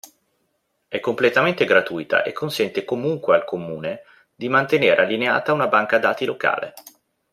[0.87, 4.01] È completamente gratuita e consente comunque al Comune,
[4.33, 6.73] di mantenere allineata una banca dati locale.